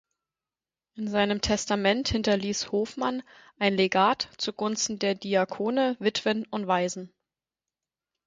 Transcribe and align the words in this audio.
In 0.95 1.07
seinem 1.07 1.41
Testament 1.41 2.07
hinterließ 2.09 2.71
Hofmann 2.71 3.21
ein 3.59 3.75
Legat 3.75 4.29
zugunsten 4.39 4.97
der 4.97 5.13
Diakone, 5.13 5.95
Witwen 5.99 6.47
und 6.47 6.65
Waisen. 6.65 7.13